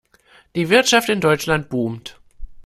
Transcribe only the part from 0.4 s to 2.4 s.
Die Wirtschaft in Deutschland boomt.